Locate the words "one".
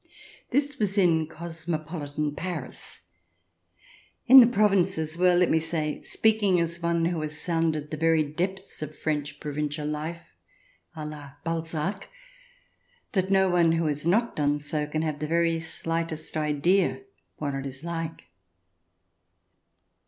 6.81-7.05, 13.51-13.73